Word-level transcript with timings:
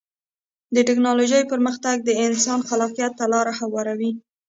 د 0.75 0.77
ټکنالوجۍ 0.87 1.43
پرمختګ 1.51 1.95
د 2.03 2.09
انسان 2.25 2.59
خلاقیت 2.69 3.11
ته 3.19 3.25
لاره 3.33 3.53
هواروي. 3.59 4.11